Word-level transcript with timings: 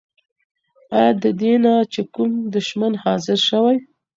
آيا 0.97 1.11
ددينه 1.23 1.73
چې 1.93 2.01
کوم 2.13 2.31
دشمن 2.55 2.93
حاضر 3.03 3.39
شوی؟ 3.49 3.77